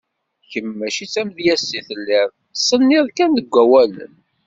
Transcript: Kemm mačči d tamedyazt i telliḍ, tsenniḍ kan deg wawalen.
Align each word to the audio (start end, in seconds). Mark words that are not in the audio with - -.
Kemm 0.51 0.67
mačči 0.77 1.05
d 1.07 1.11
tamedyazt 1.13 1.71
i 1.79 1.81
telliḍ, 1.87 2.29
tsenniḍ 2.55 3.05
kan 3.17 3.31
deg 3.37 3.47
wawalen. 3.53 4.13